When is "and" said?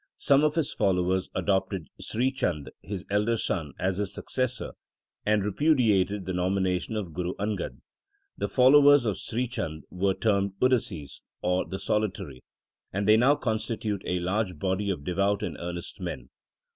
5.27-5.45, 12.91-13.07, 15.43-15.55